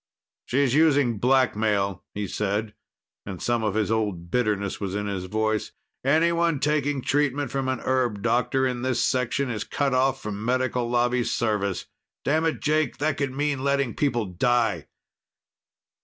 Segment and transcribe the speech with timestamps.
[0.47, 2.73] "She's using blackmail," he said,
[3.23, 5.73] and some of his old bitterness was in his voice.
[6.03, 10.89] "Anyone taking treatment from an herb doctor in this section is cut off from Medical
[10.89, 11.85] Lobby service.
[12.25, 14.87] Damn it, Jake, that could mean letting people die!"